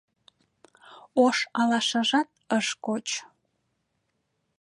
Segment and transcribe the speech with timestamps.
[1.25, 3.07] Ош алашажат ыш коч